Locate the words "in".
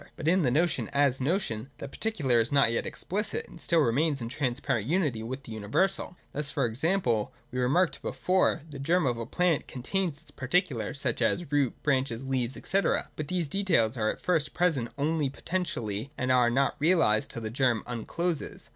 0.27-0.41, 4.19-4.29